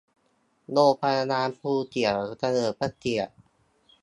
[0.71, 3.33] โรงพยาบาลภูเขียวเฉลิมพระเกียรติ